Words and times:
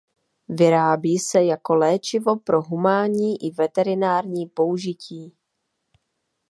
Vyrábí 0.49 1.19
se 1.19 1.43
jako 1.43 1.75
léčivo 1.75 2.35
pro 2.35 2.61
humánní 2.61 3.43
i 3.43 3.51
veterinární 3.53 4.45
použití. 4.47 5.37